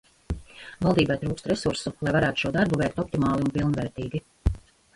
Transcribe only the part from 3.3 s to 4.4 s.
un pilnvērtīgi.